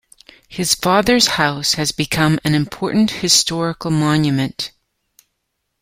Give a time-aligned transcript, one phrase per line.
[0.49, 4.71] His father's house has become an important historical monument.